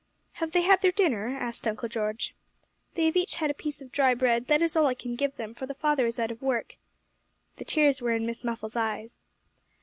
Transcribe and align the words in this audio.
'Have 0.31 0.51
they 0.51 0.63
had 0.63 0.81
their 0.81 0.91
dinner?' 0.91 1.27
asked 1.39 1.67
Uncle 1.67 1.87
George. 1.87 2.33
'They 2.95 3.05
have 3.05 3.15
each 3.15 3.35
had 3.35 3.51
a 3.51 3.53
piece 3.53 3.83
of 3.83 3.91
dry 3.91 4.15
bread; 4.15 4.47
that 4.47 4.59
is 4.63 4.75
all 4.75 4.87
I 4.87 4.95
can 4.95 5.15
give 5.15 5.35
them, 5.35 5.53
for 5.53 5.67
the 5.67 5.75
father 5.75 6.07
is 6.07 6.17
out 6.17 6.31
of 6.31 6.41
work.' 6.41 6.77
The 7.57 7.65
tears 7.65 8.01
were 8.01 8.09
in 8.15 8.25
Miss 8.25 8.43
Muffle's 8.43 8.75
eyes. 8.75 9.19